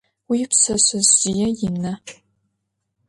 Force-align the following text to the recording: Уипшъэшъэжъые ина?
Уипшъэшъэжъые 0.29 1.47
ина? 1.67 1.93